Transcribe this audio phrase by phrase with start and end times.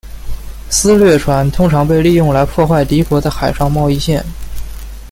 [0.67, 4.25] 私掠船通常被利用来破坏敌国的海上贸易线。